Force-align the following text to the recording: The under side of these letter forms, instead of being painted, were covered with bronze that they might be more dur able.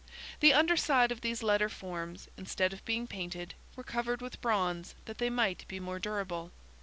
The 0.39 0.51
under 0.51 0.75
side 0.75 1.11
of 1.11 1.21
these 1.21 1.43
letter 1.43 1.69
forms, 1.69 2.27
instead 2.35 2.73
of 2.73 2.83
being 2.85 3.05
painted, 3.05 3.53
were 3.75 3.83
covered 3.83 4.19
with 4.19 4.41
bronze 4.41 4.95
that 5.05 5.19
they 5.19 5.29
might 5.29 5.63
be 5.67 5.79
more 5.79 5.99
dur 5.99 6.21
able. 6.21 6.51